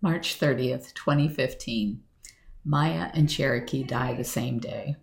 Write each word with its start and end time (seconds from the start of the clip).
March 0.00 0.38
30th, 0.38 0.94
2015. 0.94 2.00
Maya 2.64 3.10
and 3.14 3.28
Cherokee 3.28 3.82
die 3.82 4.14
the 4.14 4.24
same 4.24 4.58
day. 4.58 4.96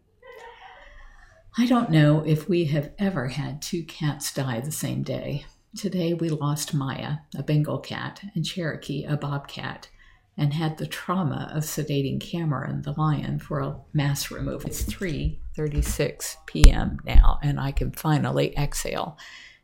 I 1.57 1.65
don't 1.65 1.89
know 1.89 2.23
if 2.25 2.47
we 2.47 2.65
have 2.65 2.91
ever 2.97 3.29
had 3.29 3.61
two 3.61 3.83
cats 3.83 4.33
die 4.33 4.59
the 4.59 4.71
same 4.71 5.03
day. 5.03 5.45
Today 5.75 6.13
we 6.13 6.29
lost 6.29 6.73
Maya, 6.73 7.17
a 7.35 7.43
Bengal 7.43 7.79
cat, 7.79 8.21
and 8.35 8.45
Cherokee, 8.45 9.03
a 9.03 9.17
bobcat, 9.17 9.89
and 10.37 10.53
had 10.53 10.77
the 10.77 10.87
trauma 10.87 11.51
of 11.53 11.63
sedating 11.63 12.21
Cameron, 12.21 12.81
the 12.83 12.93
lion, 12.93 13.39
for 13.39 13.59
a 13.59 13.77
mass 13.93 14.31
removal. 14.31 14.69
It's 14.69 14.83
3:36 14.83 16.35
p.m. 16.45 16.99
now, 17.05 17.39
and 17.41 17.59
I 17.59 17.71
can 17.71 17.91
finally 17.91 18.55
exhale, 18.57 19.17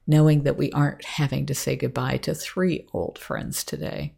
knowing 0.07 0.43
that 0.43 0.57
we 0.57 0.71
aren't 0.71 1.05
having 1.05 1.45
to 1.45 1.55
say 1.55 1.75
goodbye 1.75 2.18
to 2.18 2.34
three 2.34 2.88
old 2.93 3.18
friends 3.18 3.63
today. 3.63 4.16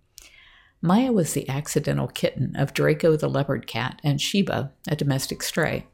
Maya 0.86 1.14
was 1.14 1.32
the 1.32 1.48
accidental 1.48 2.10
kitten 2.10 2.58
of 2.58 2.74
Draco 2.74 3.16
the 3.16 3.30
leopard 3.30 3.68
cat 3.68 4.02
and 4.04 4.20
Sheba, 4.20 4.74
a 4.86 4.98
domestic 4.98 5.42
stray. 5.42 5.88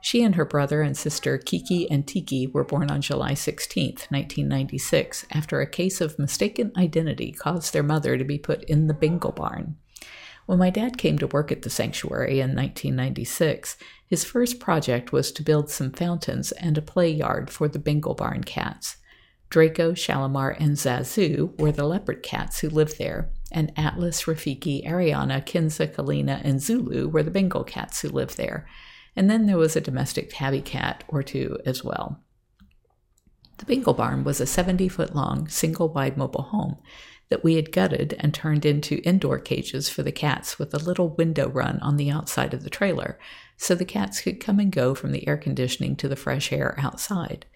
She 0.00 0.24
and 0.24 0.34
her 0.34 0.44
brother 0.44 0.82
and 0.82 0.96
sister 0.96 1.38
Kiki 1.38 1.88
and 1.88 2.04
Tiki 2.08 2.48
were 2.48 2.64
born 2.64 2.90
on 2.90 3.02
July 3.02 3.34
16, 3.34 3.90
1996, 4.08 5.26
after 5.30 5.60
a 5.60 5.70
case 5.70 6.00
of 6.00 6.18
mistaken 6.18 6.72
identity 6.76 7.30
caused 7.30 7.72
their 7.72 7.84
mother 7.84 8.18
to 8.18 8.24
be 8.24 8.36
put 8.36 8.64
in 8.64 8.88
the 8.88 8.94
Bengal 8.94 9.30
barn. 9.30 9.76
When 10.46 10.58
my 10.58 10.70
dad 10.70 10.98
came 10.98 11.20
to 11.20 11.28
work 11.28 11.52
at 11.52 11.62
the 11.62 11.70
sanctuary 11.70 12.40
in 12.40 12.56
1996, 12.56 13.76
his 14.08 14.24
first 14.24 14.58
project 14.58 15.12
was 15.12 15.30
to 15.30 15.44
build 15.44 15.70
some 15.70 15.92
fountains 15.92 16.50
and 16.50 16.76
a 16.76 16.82
play 16.82 17.10
yard 17.10 17.48
for 17.48 17.68
the 17.68 17.78
Bengal 17.78 18.14
barn 18.14 18.42
cats. 18.42 18.96
Draco, 19.50 19.94
Shalimar, 19.94 20.50
and 20.58 20.72
Zazu 20.72 21.56
were 21.60 21.70
the 21.70 21.86
leopard 21.86 22.24
cats 22.24 22.58
who 22.58 22.68
lived 22.68 22.98
there, 22.98 23.30
and 23.52 23.72
Atlas, 23.76 24.24
Rafiki, 24.24 24.86
Ariana, 24.86 25.44
Kinza, 25.44 25.86
Kalina, 25.92 26.40
and 26.44 26.60
Zulu 26.60 27.08
were 27.08 27.22
the 27.22 27.30
Bengal 27.30 27.64
cats 27.64 28.00
who 28.00 28.08
lived 28.08 28.36
there. 28.36 28.66
And 29.14 29.30
then 29.30 29.46
there 29.46 29.56
was 29.56 29.76
a 29.76 29.80
domestic 29.80 30.30
tabby 30.32 30.60
cat 30.60 31.04
or 31.08 31.22
two 31.22 31.58
as 31.64 31.82
well. 31.82 32.20
The 33.58 33.64
Bengal 33.64 33.94
barn 33.94 34.24
was 34.24 34.40
a 34.40 34.46
70 34.46 34.88
foot 34.88 35.14
long, 35.14 35.48
single 35.48 35.88
wide 35.88 36.16
mobile 36.16 36.42
home 36.42 36.76
that 37.28 37.42
we 37.42 37.54
had 37.54 37.72
gutted 37.72 38.14
and 38.20 38.32
turned 38.32 38.64
into 38.64 39.02
indoor 39.02 39.38
cages 39.38 39.88
for 39.88 40.02
the 40.02 40.12
cats 40.12 40.58
with 40.58 40.72
a 40.74 40.78
little 40.78 41.08
window 41.16 41.48
run 41.48 41.78
on 41.80 41.96
the 41.96 42.10
outside 42.10 42.54
of 42.54 42.62
the 42.62 42.70
trailer, 42.70 43.18
so 43.56 43.74
the 43.74 43.84
cats 43.84 44.20
could 44.20 44.38
come 44.38 44.60
and 44.60 44.70
go 44.70 44.94
from 44.94 45.12
the 45.12 45.26
air 45.26 45.36
conditioning 45.36 45.96
to 45.96 46.08
the 46.08 46.16
fresh 46.16 46.52
air 46.52 46.76
outside. 46.78 47.46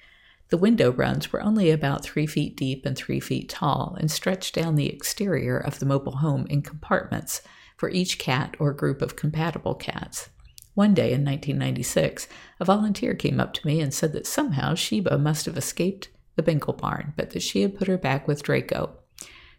The 0.51 0.59
window 0.59 0.91
runs 0.91 1.33
were 1.33 1.43
only 1.43 1.71
about 1.71 2.05
three 2.05 2.27
feet 2.27 2.57
deep 2.57 2.85
and 2.85 2.97
three 2.97 3.21
feet 3.21 3.49
tall 3.49 3.97
and 4.01 4.11
stretched 4.11 4.55
down 4.55 4.75
the 4.75 4.89
exterior 4.89 5.57
of 5.57 5.79
the 5.79 5.87
mobile 5.87 6.17
home 6.17 6.47
in 6.49 6.63
compartments 6.63 7.41
for 7.77 7.89
each 7.89 8.19
cat 8.19 8.57
or 8.59 8.73
group 8.73 9.01
of 9.01 9.15
compatible 9.15 9.77
cats. 9.77 10.29
One 10.75 10.93
day 10.93 11.13
in 11.13 11.25
1996, 11.25 12.27
a 12.59 12.65
volunteer 12.65 13.15
came 13.15 13.39
up 13.39 13.55
to 13.55 13.67
me 13.67 13.81
and 13.81 13.95
said 13.95 14.13
that 14.13 14.27
somehow 14.27 14.75
Sheba 14.75 15.19
must 15.19 15.47
have 15.47 15.57
escaped 15.57 16.09
the 16.35 16.43
Bengal 16.43 16.73
barn, 16.73 17.15
but 17.17 17.31
that 17.31 17.43
she 17.43 17.63
had 17.63 17.79
put 17.79 17.87
her 17.87 17.99
back 17.99 18.27
with 18.27 18.43
Draco. 18.43 18.91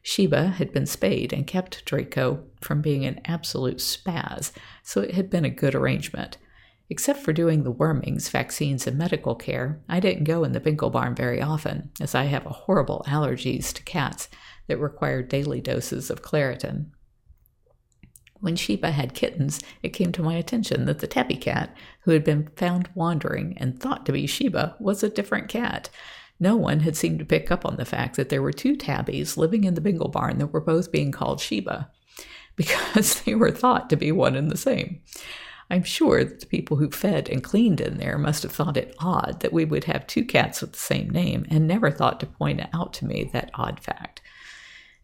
Sheba 0.02 0.48
had 0.48 0.74
been 0.74 0.86
spayed 0.86 1.32
and 1.32 1.48
kept 1.48 1.86
Draco 1.86 2.44
from 2.60 2.82
being 2.82 3.06
an 3.06 3.22
absolute 3.26 3.78
spaz, 3.78 4.52
so 4.84 5.02
it 5.02 5.14
had 5.14 5.30
been 5.30 5.46
a 5.46 5.50
good 5.50 5.76
arrangement. 5.76 6.38
Except 6.92 7.22
for 7.22 7.32
doing 7.32 7.64
the 7.64 7.72
wormings, 7.72 8.28
vaccines, 8.28 8.86
and 8.86 8.98
medical 8.98 9.34
care, 9.34 9.82
I 9.88 10.02
didn't 10.02 10.26
go 10.26 10.44
in 10.44 10.52
the 10.52 10.60
Bengal 10.60 10.90
barn 10.90 11.16
very 11.16 11.42
often, 11.42 11.90
as 12.02 12.14
I 12.14 12.26
have 12.26 12.46
a 12.46 12.50
horrible 12.50 13.06
allergies 13.08 13.72
to 13.72 13.84
cats 13.84 14.28
that 14.68 14.78
require 14.78 15.22
daily 15.22 15.62
doses 15.62 16.10
of 16.10 16.22
Claritin. 16.22 16.88
When 18.42 18.58
Sheba 18.58 18.92
had 18.92 19.14
kittens, 19.14 19.62
it 19.82 19.94
came 19.94 20.12
to 20.12 20.22
my 20.22 20.34
attention 20.34 20.84
that 20.84 21.00
the 21.00 21.08
tabby 21.08 21.38
cat, 21.38 21.74
who 22.02 22.12
had 22.12 22.26
been 22.26 22.50
found 22.58 22.90
wandering 22.94 23.54
and 23.56 23.80
thought 23.80 24.06
to 24.08 24.12
be 24.12 24.28
Sheba, 24.28 24.76
was 24.78 25.02
a 25.02 25.10
different 25.10 25.48
cat. 25.48 25.90
No 26.42 26.58
one 26.58 26.82
had 26.82 26.98
seemed 26.98 27.20
to 27.20 27.26
pick 27.26 27.52
up 27.52 27.66
on 27.66 27.78
the 27.78 27.86
fact 27.86 28.18
that 28.18 28.28
there 28.28 28.42
were 28.42 28.52
two 28.52 28.76
tabbies 28.76 29.38
living 29.38 29.64
in 29.64 29.76
the 29.76 29.82
Bengal 29.82 30.10
barn 30.10 30.40
that 30.40 30.48
were 30.48 30.60
both 30.60 30.92
being 30.92 31.14
called 31.14 31.40
Sheba, 31.40 31.90
because 32.58 33.22
they 33.22 33.34
were 33.34 33.52
thought 33.52 33.90
to 33.92 33.96
be 33.96 34.12
one 34.12 34.36
and 34.36 34.52
the 34.52 34.58
same. 34.58 35.00
I'm 35.72 35.84
sure 35.84 36.26
that 36.26 36.42
the 36.42 36.46
people 36.46 36.76
who 36.76 36.92
fed 36.92 37.30
and 37.30 37.42
cleaned 37.42 37.80
in 37.80 37.98
there 37.98 38.18
must 38.18 38.44
have 38.44 38.52
thought 38.52 38.76
it 38.76 38.94
odd 39.00 39.40
that 39.40 39.54
we 39.54 39.64
would 39.64 39.86
have 39.86 40.06
two 40.06 40.26
cats 40.26 40.60
with 40.60 40.74
the 40.74 40.78
same 40.78 41.10
name 41.10 41.46
and 41.50 41.66
never 41.66 41.90
thought 41.90 42.20
to 42.20 42.26
point 42.26 42.62
out 42.74 42.92
to 42.96 43.06
me 43.06 43.30
that 43.32 43.52
odd 43.54 43.80
fact. 43.80 44.22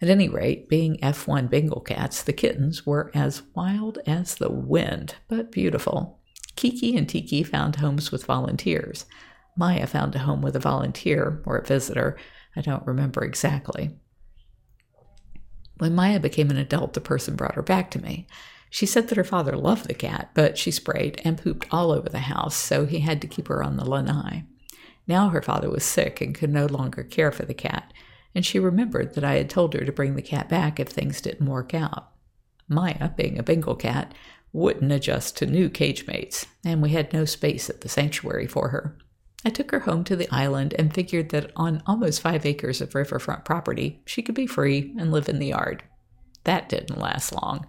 At 0.01 0.09
any 0.09 0.27
rate, 0.27 0.67
being 0.67 0.97
F1 0.97 1.49
Bengal 1.49 1.79
cats, 1.79 2.21
the 2.21 2.33
kittens 2.33 2.85
were 2.85 3.11
as 3.13 3.43
wild 3.55 3.99
as 4.05 4.35
the 4.35 4.51
wind, 4.51 5.15
but 5.29 5.53
beautiful. 5.53 6.19
Kiki 6.57 6.97
and 6.97 7.07
Tiki 7.07 7.43
found 7.43 7.77
homes 7.77 8.11
with 8.11 8.25
volunteers. 8.25 9.05
Maya 9.55 9.87
found 9.87 10.15
a 10.15 10.19
home 10.19 10.41
with 10.41 10.57
a 10.57 10.59
volunteer 10.59 11.41
or 11.45 11.59
a 11.59 11.65
visitor. 11.65 12.17
I 12.57 12.61
don't 12.61 12.85
remember 12.85 13.23
exactly. 13.23 13.91
When 15.77 15.95
Maya 15.95 16.19
became 16.19 16.49
an 16.51 16.57
adult, 16.57 16.93
the 16.93 16.99
person 16.99 17.37
brought 17.37 17.55
her 17.55 17.61
back 17.61 17.89
to 17.91 18.01
me. 18.01 18.27
She 18.69 18.85
said 18.85 19.07
that 19.07 19.17
her 19.17 19.23
father 19.23 19.55
loved 19.55 19.87
the 19.87 19.93
cat, 19.93 20.31
but 20.33 20.57
she 20.57 20.71
sprayed 20.71 21.21
and 21.23 21.37
pooped 21.37 21.67
all 21.71 21.91
over 21.91 22.09
the 22.09 22.19
house, 22.19 22.55
so 22.55 22.85
he 22.85 22.99
had 22.99 23.21
to 23.21 23.27
keep 23.27 23.47
her 23.47 23.63
on 23.63 23.77
the 23.77 23.89
lanai. 23.89 24.43
Now 25.07 25.29
her 25.29 25.41
father 25.41 25.69
was 25.69 25.85
sick 25.85 26.19
and 26.19 26.35
could 26.35 26.51
no 26.51 26.65
longer 26.65 27.03
care 27.03 27.31
for 27.31 27.45
the 27.45 27.53
cat, 27.53 27.93
and 28.35 28.45
she 28.45 28.59
remembered 28.59 29.15
that 29.15 29.23
I 29.23 29.35
had 29.35 29.49
told 29.49 29.73
her 29.73 29.85
to 29.85 29.91
bring 29.91 30.15
the 30.15 30.21
cat 30.21 30.49
back 30.49 30.79
if 30.79 30.89
things 30.89 31.21
didn't 31.21 31.47
work 31.47 31.73
out. 31.73 32.11
Maya, 32.67 33.09
being 33.15 33.39
a 33.39 33.43
Bengal 33.43 33.75
cat, 33.75 34.13
wouldn't 34.51 34.91
adjust 34.91 35.37
to 35.37 35.45
new 35.45 35.69
cage 35.69 36.05
mates, 36.07 36.45
and 36.65 36.81
we 36.81 36.89
had 36.89 37.13
no 37.13 37.25
space 37.25 37.69
at 37.69 37.81
the 37.81 37.89
sanctuary 37.89 38.47
for 38.47 38.69
her. 38.69 38.97
I 39.45 39.49
took 39.49 39.71
her 39.71 39.81
home 39.81 40.03
to 40.05 40.15
the 40.15 40.27
island 40.29 40.73
and 40.77 40.93
figured 40.93 41.29
that 41.29 41.51
on 41.55 41.83
almost 41.85 42.21
five 42.21 42.45
acres 42.45 42.81
of 42.81 42.95
riverfront 42.95 43.45
property, 43.45 44.01
she 44.05 44.21
could 44.21 44.35
be 44.35 44.47
free 44.47 44.93
and 44.97 45.11
live 45.11 45.29
in 45.29 45.39
the 45.39 45.47
yard. 45.47 45.83
That 46.43 46.69
didn't 46.69 46.99
last 46.99 47.31
long. 47.31 47.67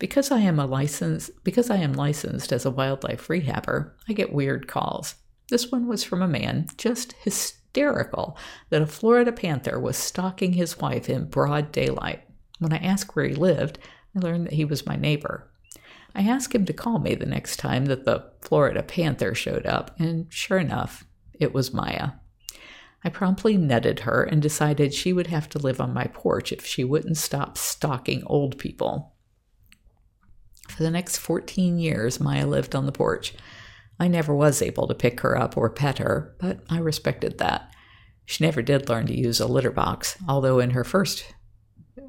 Because 0.00 0.30
I 0.30 0.40
am 0.40 0.58
a 0.58 0.64
license 0.64 1.28
because 1.44 1.68
I 1.68 1.76
am 1.76 1.92
licensed 1.92 2.52
as 2.52 2.64
a 2.64 2.70
wildlife 2.70 3.28
rehabber, 3.28 3.92
I 4.08 4.14
get 4.14 4.32
weird 4.32 4.66
calls. 4.66 5.14
This 5.50 5.70
one 5.70 5.86
was 5.86 6.02
from 6.02 6.22
a 6.22 6.26
man 6.26 6.68
just 6.78 7.12
hysterical 7.22 8.38
that 8.70 8.80
a 8.80 8.86
Florida 8.86 9.30
panther 9.30 9.78
was 9.78 9.98
stalking 9.98 10.54
his 10.54 10.78
wife 10.78 11.10
in 11.10 11.26
broad 11.26 11.70
daylight. 11.70 12.22
When 12.58 12.72
I 12.72 12.78
asked 12.78 13.14
where 13.14 13.26
he 13.26 13.34
lived, 13.34 13.78
I 14.16 14.20
learned 14.20 14.46
that 14.46 14.54
he 14.54 14.64
was 14.64 14.86
my 14.86 14.96
neighbor. 14.96 15.50
I 16.14 16.22
asked 16.22 16.54
him 16.54 16.64
to 16.64 16.72
call 16.72 16.98
me 16.98 17.14
the 17.14 17.26
next 17.26 17.58
time 17.58 17.84
that 17.84 18.06
the 18.06 18.24
Florida 18.40 18.82
Panther 18.82 19.34
showed 19.34 19.66
up, 19.66 19.94
and 20.00 20.32
sure 20.32 20.58
enough, 20.58 21.04
it 21.34 21.52
was 21.52 21.74
Maya. 21.74 22.12
I 23.04 23.10
promptly 23.10 23.58
netted 23.58 24.00
her 24.00 24.22
and 24.22 24.40
decided 24.40 24.94
she 24.94 25.12
would 25.12 25.26
have 25.26 25.48
to 25.50 25.58
live 25.58 25.78
on 25.78 25.92
my 25.92 26.04
porch 26.04 26.52
if 26.52 26.64
she 26.64 26.84
wouldn't 26.84 27.18
stop 27.18 27.58
stalking 27.58 28.22
old 28.24 28.58
people. 28.58 29.14
For 30.70 30.82
the 30.82 30.90
next 30.90 31.18
14 31.18 31.78
years, 31.78 32.20
Maya 32.20 32.46
lived 32.46 32.74
on 32.74 32.86
the 32.86 32.92
porch. 32.92 33.34
I 33.98 34.08
never 34.08 34.34
was 34.34 34.62
able 34.62 34.86
to 34.88 34.94
pick 34.94 35.20
her 35.20 35.36
up 35.36 35.56
or 35.56 35.68
pet 35.68 35.98
her, 35.98 36.34
but 36.38 36.60
I 36.70 36.78
respected 36.78 37.38
that. 37.38 37.70
She 38.24 38.44
never 38.44 38.62
did 38.62 38.88
learn 38.88 39.06
to 39.06 39.18
use 39.18 39.40
a 39.40 39.46
litter 39.46 39.70
box, 39.70 40.16
although 40.28 40.58
in 40.58 40.70
her 40.70 40.84
first 40.84 41.24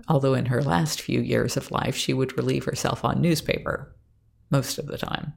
although 0.08 0.34
in 0.34 0.48
her 0.48 0.62
last 0.62 1.02
few 1.02 1.22
years 1.22 1.58
of 1.58 1.72
life 1.72 1.96
she 1.96 2.14
would 2.14 2.38
relieve 2.38 2.66
herself 2.66 3.06
on 3.06 3.22
newspaper, 3.22 3.96
most 4.50 4.78
of 4.78 4.88
the 4.88 4.98
time. 4.98 5.34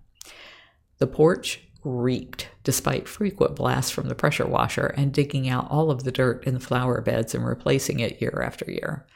The 0.99 1.07
porch 1.07 1.61
reeked, 1.83 2.49
despite 2.63 3.09
frequent 3.09 3.57
blasts 3.57 3.91
from 3.91 4.09
the 4.09 4.15
pressure 4.15 4.47
washer 4.47 4.87
and 4.97 5.13
digging 5.13 5.49
out 5.49 5.71
all 5.71 5.91
of 5.91 6.05
the 6.05 6.13
dirt 6.13 6.45
in 6.45 6.55
the 6.55 6.61
flower 6.61 7.01
beds 7.01 7.35
and 7.35 7.47
replacing 7.47 8.01
it 8.01 8.21
year 8.21 8.43
after 8.45 8.71
year. 8.71 9.07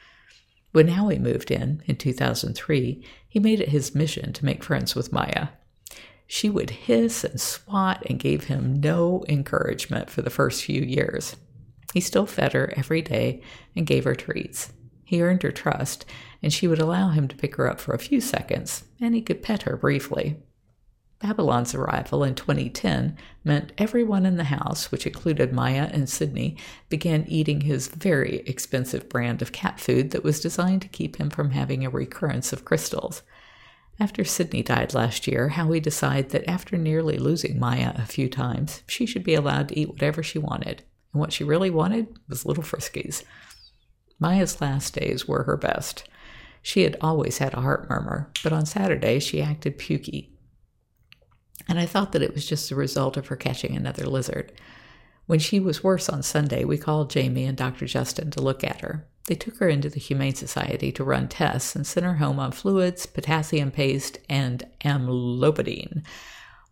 When 0.71 0.89
Howie 0.89 1.19
moved 1.19 1.49
in, 1.51 1.81
in 1.85 1.95
2003, 1.95 3.03
he 3.27 3.39
made 3.39 3.59
it 3.59 3.69
his 3.69 3.95
mission 3.95 4.33
to 4.33 4.45
make 4.45 4.63
friends 4.63 4.95
with 4.95 5.11
Maya. 5.11 5.49
She 6.27 6.49
would 6.49 6.69
hiss 6.69 7.23
and 7.23 7.41
swat 7.41 8.03
and 8.07 8.19
gave 8.19 8.45
him 8.45 8.79
no 8.79 9.23
encouragement 9.27 10.11
for 10.11 10.21
the 10.21 10.29
first 10.29 10.63
few 10.63 10.81
years. 10.81 11.35
He 11.93 12.01
still 12.01 12.27
fed 12.27 12.53
her 12.53 12.71
every 12.77 13.01
day 13.01 13.41
and 13.75 13.87
gave 13.87 14.03
her 14.03 14.13
treats. 14.13 14.71
He 15.03 15.23
earned 15.23 15.41
her 15.41 15.51
trust, 15.51 16.05
and 16.43 16.53
she 16.53 16.67
would 16.67 16.79
allow 16.79 17.09
him 17.09 17.27
to 17.27 17.35
pick 17.35 17.55
her 17.55 17.67
up 17.67 17.79
for 17.79 17.95
a 17.95 17.99
few 17.99 18.21
seconds, 18.21 18.83
and 19.01 19.15
he 19.15 19.23
could 19.23 19.41
pet 19.41 19.63
her 19.63 19.75
briefly. 19.75 20.37
Babylon's 21.19 21.75
arrival 21.75 22.23
in 22.23 22.33
2010 22.33 23.17
meant 23.43 23.73
everyone 23.77 24.25
in 24.25 24.37
the 24.37 24.45
house, 24.45 24.89
which 24.89 25.05
included 25.05 25.51
Maya 25.51 25.89
and 25.91 26.09
Sydney, 26.09 26.55
began 26.87 27.25
eating 27.27 27.61
his 27.61 27.89
very 27.89 28.37
expensive 28.45 29.09
brand 29.09 29.41
of 29.41 29.51
cat 29.51 29.81
food 29.81 30.11
that 30.11 30.23
was 30.23 30.39
designed 30.39 30.81
to 30.83 30.87
keep 30.87 31.17
him 31.17 31.29
from 31.29 31.51
having 31.51 31.85
a 31.85 31.89
recurrence 31.89 32.53
of 32.53 32.63
crystals. 32.63 33.21
After 33.99 34.23
Sydney 34.23 34.63
died 34.63 34.93
last 34.93 35.27
year, 35.27 35.49
Howie 35.49 35.81
decided 35.81 36.29
that 36.29 36.49
after 36.49 36.77
nearly 36.77 37.17
losing 37.17 37.59
Maya 37.59 37.91
a 37.95 38.05
few 38.05 38.29
times, 38.29 38.81
she 38.87 39.05
should 39.05 39.25
be 39.25 39.35
allowed 39.35 39.67
to 39.69 39.77
eat 39.77 39.89
whatever 39.89 40.23
she 40.23 40.39
wanted. 40.39 40.83
And 41.11 41.19
what 41.19 41.33
she 41.33 41.43
really 41.43 41.69
wanted 41.69 42.07
was 42.29 42.45
little 42.45 42.63
Friskies. 42.63 43.23
Maya's 44.17 44.61
last 44.61 44.93
days 44.93 45.27
were 45.27 45.43
her 45.43 45.57
best. 45.57 46.07
She 46.61 46.83
had 46.83 46.95
always 47.01 47.39
had 47.39 47.53
a 47.53 47.61
heart 47.61 47.89
murmur, 47.89 48.31
but 48.41 48.53
on 48.53 48.65
Saturday 48.65 49.19
she 49.19 49.41
acted 49.41 49.77
pukey. 49.77 50.29
And 51.69 51.79
I 51.79 51.85
thought 51.85 52.11
that 52.11 52.23
it 52.23 52.33
was 52.33 52.47
just 52.47 52.67
the 52.67 52.75
result 52.75 53.15
of 53.15 53.27
her 53.27 53.35
catching 53.35 53.77
another 53.77 54.05
lizard. 54.05 54.51
When 55.27 55.37
she 55.37 55.59
was 55.59 55.83
worse 55.83 56.09
on 56.09 56.23
Sunday, 56.23 56.63
we 56.65 56.79
called 56.79 57.11
Jamie 57.11 57.45
and 57.45 57.55
Dr. 57.55 57.85
Justin 57.85 58.31
to 58.31 58.41
look 58.41 58.63
at 58.63 58.81
her. 58.81 59.05
They 59.27 59.35
took 59.35 59.57
her 59.57 59.69
into 59.69 59.87
the 59.87 59.99
Humane 59.99 60.33
Society 60.33 60.91
to 60.93 61.03
run 61.03 61.27
tests 61.27 61.75
and 61.75 61.85
sent 61.85 62.07
her 62.07 62.15
home 62.15 62.39
on 62.39 62.51
fluids, 62.51 63.05
potassium 63.05 63.69
paste, 63.69 64.17
and 64.27 64.63
amlodipine. 64.83 66.01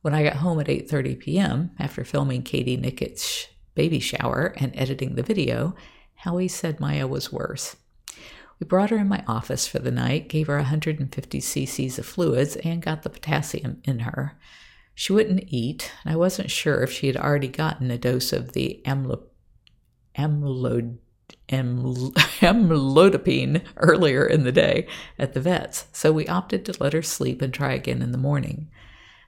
When 0.02 0.16
I 0.16 0.24
got 0.24 0.38
home 0.38 0.60
at 0.60 0.66
8:30 0.66 1.20
p.m. 1.20 1.72
after 1.78 2.04
filming 2.04 2.42
Katie 2.42 2.78
Nickett's 2.78 3.48
baby 3.76 4.00
shower 4.00 4.56
and 4.58 4.76
editing 4.76 5.14
the 5.14 5.22
video, 5.22 5.76
Howie 6.16 6.48
said 6.48 6.80
Maya 6.80 7.06
was 7.06 7.32
worse. 7.32 7.76
We 8.60 8.66
brought 8.66 8.90
her 8.90 8.98
in 8.98 9.08
my 9.08 9.24
office 9.28 9.68
for 9.68 9.78
the 9.78 9.92
night, 9.92 10.30
gave 10.30 10.48
her 10.48 10.56
150 10.56 11.40
cc's 11.40 12.00
of 12.00 12.08
fluids, 12.08 12.56
and 12.56 12.82
got 12.82 13.04
the 13.04 13.12
potassium 13.12 13.80
in 13.84 14.00
her. 14.00 14.36
She 15.00 15.14
wouldn't 15.14 15.44
eat, 15.50 15.92
and 16.04 16.12
I 16.12 16.18
wasn't 16.18 16.50
sure 16.50 16.82
if 16.82 16.92
she 16.92 17.06
had 17.06 17.18
already 17.18 17.50
gotten 17.50 17.92
a 17.92 18.00
dose 18.00 18.34
of 18.34 18.54
the 18.54 18.82
amlo- 18.84 19.28
amlod- 20.18 20.98
aml- 21.48 22.14
amlodipine 22.42 23.62
earlier 23.76 24.26
in 24.26 24.44
the 24.44 24.52
day 24.52 24.88
at 25.20 25.34
the 25.34 25.40
vet's, 25.40 25.86
so 25.92 26.12
we 26.12 26.26
opted 26.26 26.66
to 26.66 26.76
let 26.80 26.94
her 26.94 27.04
sleep 27.04 27.44
and 27.44 27.54
try 27.54 27.74
again 27.74 28.02
in 28.02 28.12
the 28.12 28.18
morning. 28.18 28.72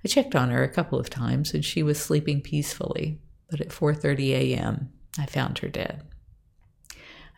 I 0.04 0.08
checked 0.08 0.36
on 0.36 0.50
her 0.50 0.64
a 0.64 0.74
couple 0.74 0.98
of 0.98 1.12
times 1.12 1.54
and 1.54 1.64
she 1.64 1.84
was 1.84 2.02
sleeping 2.02 2.42
peacefully, 2.42 3.20
but 3.52 3.62
at 3.62 3.70
4:30 3.70 4.32
a.m. 4.32 4.92
I 5.20 5.28
found 5.28 5.60
her 5.60 5.70
dead. 5.70 6.02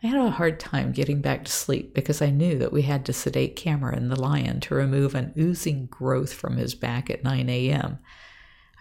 I 0.02 0.06
had 0.06 0.18
a 0.18 0.30
hard 0.30 0.58
time 0.58 0.92
getting 0.92 1.20
back 1.20 1.44
to 1.44 1.52
sleep 1.52 1.92
because 1.92 2.22
I 2.22 2.30
knew 2.30 2.58
that 2.58 2.72
we 2.72 2.82
had 2.82 3.04
to 3.04 3.12
sedate 3.12 3.56
Cameron 3.56 4.08
the 4.08 4.18
lion 4.18 4.60
to 4.60 4.74
remove 4.74 5.14
an 5.14 5.34
oozing 5.38 5.84
growth 5.86 6.32
from 6.32 6.56
his 6.56 6.74
back 6.74 7.10
at 7.10 7.22
9 7.22 7.50
a.m. 7.50 7.98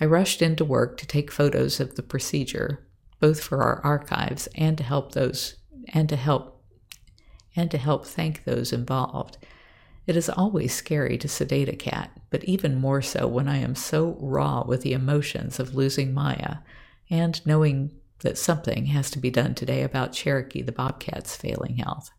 I 0.02 0.06
rushed 0.06 0.42
into 0.42 0.66
work 0.66 0.98
to 0.98 1.06
take 1.06 1.32
photos 1.32 1.80
of 1.80 1.94
the 1.94 2.02
procedure, 2.02 2.88
both 3.20 3.40
for 3.40 3.62
our 3.62 3.80
archives 3.84 4.48
and 4.56 4.76
to 4.80 4.84
help 4.84 5.12
those 5.12 5.58
and 5.94 6.10
to 6.10 6.16
help 6.16 6.64
and 7.56 7.70
to 7.70 7.78
help 7.78 8.08
thank 8.08 8.44
those 8.44 8.74
involved. 8.74 9.38
It 10.08 10.18
is 10.18 10.28
always 10.28 10.74
scary 10.74 11.20
to 11.20 11.28
sedate 11.28 11.70
a 11.70 11.76
cat, 11.76 12.20
but 12.32 12.44
even 12.46 12.82
more 12.82 13.04
so 13.04 13.28
when 13.28 13.48
I 13.48 13.58
am 13.58 13.76
so 13.76 14.18
raw 14.20 14.64
with 14.66 14.82
the 14.82 14.94
emotions 14.94 15.60
of 15.60 15.76
losing 15.76 16.14
Maya 16.14 16.58
and 17.12 17.46
knowing 17.46 17.92
that 18.22 18.40
something 18.40 18.88
has 18.88 19.12
to 19.12 19.20
be 19.20 19.30
done 19.30 19.54
today 19.54 19.84
about 19.84 20.14
Cherokee 20.14 20.64
the 20.64 20.72
bobcat's 20.72 21.36
failing 21.36 21.78
health. 21.78 22.10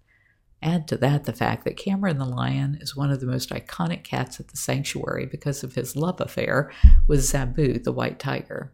Add 0.63 0.87
to 0.89 0.97
that 0.99 1.25
the 1.25 1.33
fact 1.33 1.65
that 1.65 1.77
Cameron 1.77 2.19
the 2.19 2.25
lion 2.25 2.79
is 2.81 2.97
one 2.97 3.11
of 3.11 3.21
the 3.21 3.27
most 3.27 3.51
iconic 3.51 4.05
cats 4.05 4.39
at 4.39 4.49
the 4.49 4.57
sanctuary 4.57 5.27
because 5.27 5.65
of 5.65 5.75
his 5.75 5.97
love 5.97 6.21
affair 6.21 6.71
with 7.09 7.21
Zabu 7.21 7.83
the 7.83 7.93
white 7.93 8.21
tiger. 8.21 8.73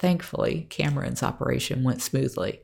Thankfully, 0.00 0.66
Cameron's 0.70 1.22
operation 1.22 1.84
went 1.84 2.02
smoothly. 2.02 2.60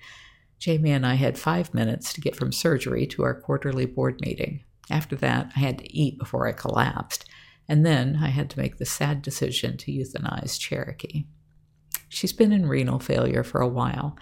Jamie 0.58 0.90
and 0.90 1.06
I 1.06 1.14
had 1.14 1.38
five 1.38 1.72
minutes 1.72 2.12
to 2.12 2.20
get 2.20 2.34
from 2.34 2.52
surgery 2.52 3.06
to 3.06 3.22
our 3.22 3.40
quarterly 3.40 3.86
board 3.86 4.20
meeting. 4.20 4.64
After 4.90 5.14
that, 5.16 5.52
I 5.54 5.60
had 5.60 5.78
to 5.78 5.96
eat 5.96 6.18
before 6.18 6.48
I 6.48 6.52
collapsed, 6.52 7.24
and 7.68 7.86
then 7.86 8.18
I 8.20 8.28
had 8.28 8.50
to 8.50 8.58
make 8.58 8.78
the 8.78 8.84
sad 8.84 9.22
decision 9.22 9.76
to 9.78 9.92
euthanize 9.92 10.58
Cherokee. 10.58 11.26
She's 12.08 12.32
been 12.32 12.50
in 12.50 12.68
renal 12.68 12.98
failure 12.98 13.44
for 13.44 13.60
a 13.60 13.68
while, 13.68 14.16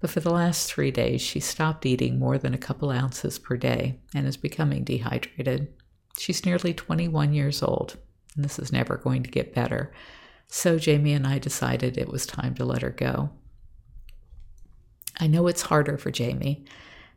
but 0.00 0.10
for 0.10 0.20
the 0.20 0.30
last 0.30 0.70
three 0.72 0.90
days 0.90 1.20
she 1.20 1.40
stopped 1.40 1.86
eating 1.86 2.18
more 2.18 2.38
than 2.38 2.54
a 2.54 2.58
couple 2.58 2.90
ounces 2.90 3.38
per 3.38 3.56
day 3.56 3.98
and 4.14 4.26
is 4.26 4.36
becoming 4.36 4.84
dehydrated. 4.84 5.72
She's 6.18 6.44
nearly 6.44 6.74
21 6.74 7.32
years 7.32 7.62
old, 7.62 7.96
and 8.34 8.44
this 8.44 8.58
is 8.58 8.72
never 8.72 8.96
going 8.96 9.22
to 9.22 9.30
get 9.30 9.54
better. 9.54 9.92
So 10.48 10.78
Jamie 10.78 11.12
and 11.12 11.26
I 11.26 11.38
decided 11.38 11.96
it 11.96 12.08
was 12.08 12.26
time 12.26 12.54
to 12.54 12.64
let 12.64 12.82
her 12.82 12.90
go. 12.90 13.30
I 15.20 15.26
know 15.26 15.46
it's 15.46 15.62
harder 15.62 15.98
for 15.98 16.10
Jamie. 16.10 16.64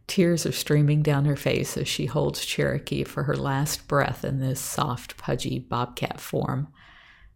Tears 0.07 0.45
are 0.45 0.51
streaming 0.51 1.03
down 1.03 1.25
her 1.25 1.35
face 1.35 1.77
as 1.77 1.87
she 1.87 2.07
holds 2.07 2.45
Cherokee 2.45 3.03
for 3.03 3.23
her 3.23 3.37
last 3.37 3.87
breath 3.87 4.25
in 4.25 4.39
this 4.39 4.59
soft, 4.59 5.17
pudgy 5.17 5.59
bobcat 5.59 6.19
form. 6.19 6.67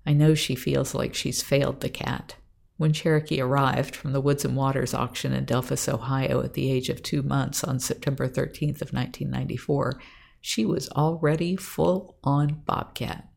I 0.05 0.13
know 0.13 0.35
she 0.35 0.55
feels 0.55 0.93
like 0.93 1.13
she's 1.13 1.41
failed 1.41 1.81
the 1.81 1.89
cat. 1.89 2.35
When 2.77 2.91
Cherokee 2.91 3.39
arrived 3.39 3.95
from 3.95 4.11
the 4.11 4.19
Woods 4.19 4.43
and 4.43 4.55
Waters 4.55 4.93
auction 4.93 5.31
in 5.31 5.45
Delphos, 5.45 5.87
Ohio 5.87 6.41
at 6.41 6.53
the 6.53 6.69
age 6.69 6.89
of 6.89 7.01
two 7.01 7.21
months 7.21 7.63
on 7.63 7.79
September 7.79 8.27
13th 8.27 8.81
of 8.81 8.91
1994, 8.91 10.01
she 10.41 10.65
was 10.65 10.89
already 10.89 11.55
full 11.55 12.17
on 12.23 12.61
bobcat. 12.65 13.29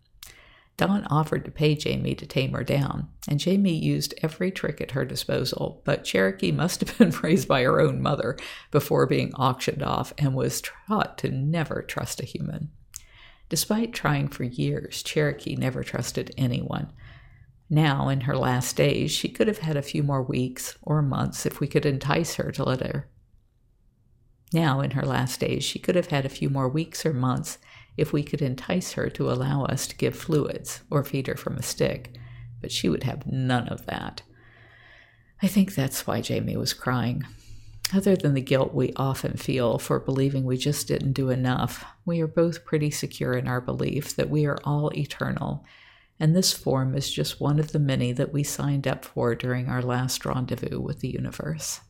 Don 0.77 1.05
offered 1.07 1.45
to 1.45 1.51
pay 1.51 1.75
Jamie 1.75 2.15
to 2.15 2.27
tame 2.27 2.53
her 2.53 2.63
down, 2.63 3.09
and 3.29 3.41
Jamie 3.41 3.77
used 3.77 4.15
every 4.23 4.51
trick 4.51 4.81
at 4.81 4.93
her 4.93 5.05
disposal, 5.05 5.83
but 5.85 6.05
Cherokee 6.05 6.53
must 6.53 6.81
have 6.81 6.99
been 6.99 7.11
raised 7.23 7.49
by 7.49 7.63
her 7.63 7.81
own 7.81 8.01
mother 8.03 8.37
before 8.71 9.07
being 9.07 9.33
auctioned 9.35 9.83
off 9.83 10.13
and 10.19 10.35
was 10.35 10.63
taught 10.89 11.19
to 11.19 11.31
never 11.31 11.83
trust 11.83 12.21
a 12.21 12.25
human. 12.25 12.71
Despite 13.49 13.93
trying 13.93 14.29
for 14.29 14.45
years, 14.45 15.03
Cherokee 15.03 15.57
never 15.57 15.83
trusted 15.83 16.35
anyone. 16.37 16.93
Now, 17.71 18.09
in 18.09 18.23
her 18.23 18.37
last 18.37 18.77
days, 18.77 19.11
she 19.11 19.29
could 19.29 19.47
have 19.47 19.59
had 19.59 19.77
a 19.77 19.83
few 19.83 20.03
more 20.03 20.23
weeks 20.23 20.79
or 20.83 21.03
months 21.03 21.45
if 21.45 21.61
we 21.61 21.67
could 21.67 21.85
entice 21.85 22.37
her 22.37 22.51
to 22.53 22.65
let 22.65 22.81
her. 22.81 23.09
Now, 24.53 24.81
in 24.81 24.93
her 24.93 25.05
last 25.05 25.41
days, 25.41 25.65
she 25.65 25.79
could 25.79 25.95
have 25.95 26.07
had 26.07 26.25
a 26.25 26.31
few 26.31 26.49
more 26.49 26.69
weeks 26.69 27.05
or 27.05 27.13
months 27.13 27.59
if 27.99 28.13
we 28.13 28.23
could 28.23 28.41
entice 28.41 28.93
her 28.93 29.11
to 29.11 29.31
allow 29.31 29.65
us 29.65 29.87
to 29.89 29.97
give 29.97 30.17
fluids 30.17 30.81
or 30.91 31.05
feed 31.05 31.27
her 31.27 31.37
from 31.37 31.57
a 31.57 31.63
stick, 31.63 32.15
but 32.63 32.73
she 32.73 32.89
would 32.89 33.03
have 33.03 33.27
none 33.27 33.69
of 33.69 33.85
that. 33.87 34.23
I 35.43 35.47
think 35.47 35.75
that's 35.75 36.07
why 36.07 36.23
Jamie 36.23 36.57
was 36.57 36.73
crying. 36.73 37.25
Other 37.95 38.17
than 38.17 38.35
the 38.35 38.41
guilt 38.41 38.75
we 38.75 38.93
often 38.97 39.37
feel 39.37 39.79
for 39.79 39.99
believing 39.99 40.45
we 40.45 40.57
just 40.57 40.89
didn't 40.89 41.13
do 41.13 41.31
enough, 41.31 41.85
we 42.05 42.21
are 42.21 42.27
both 42.27 42.65
pretty 42.65 42.91
secure 42.91 43.35
in 43.35 43.47
our 43.47 43.61
belief 43.61 44.17
that 44.17 44.31
we 44.31 44.47
are 44.47 44.59
all 44.65 44.91
eternal 44.97 45.65
and 46.21 46.35
this 46.35 46.53
form 46.53 46.95
is 46.95 47.11
just 47.11 47.41
one 47.41 47.59
of 47.59 47.73
the 47.73 47.79
many 47.79 48.13
that 48.13 48.33
we 48.33 48.43
signed 48.43 48.87
up 48.87 49.05
for 49.05 49.35
during 49.35 49.69
our 49.69 49.83
last 49.83 50.25
rendezvous 50.25 50.81
with 50.81 51.01
the 51.01 51.09
universe. 51.09 51.81